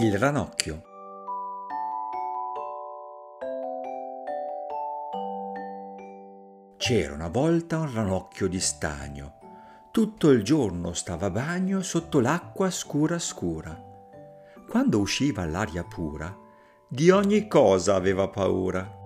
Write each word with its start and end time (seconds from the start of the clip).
Il 0.00 0.16
ranocchio. 0.16 0.82
C'era 6.76 7.14
una 7.14 7.26
volta 7.26 7.78
un 7.78 7.92
ranocchio 7.92 8.46
di 8.46 8.60
stagno. 8.60 9.38
Tutto 9.90 10.30
il 10.30 10.44
giorno 10.44 10.92
stava 10.92 11.26
a 11.26 11.30
bagno 11.30 11.82
sotto 11.82 12.20
l'acqua 12.20 12.70
scura 12.70 13.18
scura. 13.18 13.76
Quando 14.68 15.00
usciva 15.00 15.42
all'aria 15.42 15.82
pura, 15.82 16.32
di 16.88 17.10
ogni 17.10 17.48
cosa 17.48 17.96
aveva 17.96 18.28
paura. 18.28 18.97